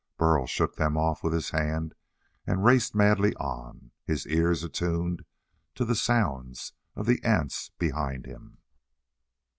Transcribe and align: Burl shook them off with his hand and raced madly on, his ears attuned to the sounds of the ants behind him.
Burl 0.17 0.47
shook 0.47 0.77
them 0.77 0.97
off 0.97 1.23
with 1.23 1.31
his 1.31 1.51
hand 1.51 1.93
and 2.47 2.65
raced 2.65 2.95
madly 2.95 3.35
on, 3.35 3.91
his 4.03 4.25
ears 4.25 4.63
attuned 4.63 5.23
to 5.75 5.85
the 5.85 5.93
sounds 5.93 6.73
of 6.95 7.05
the 7.05 7.23
ants 7.23 7.69
behind 7.77 8.25
him. 8.25 8.57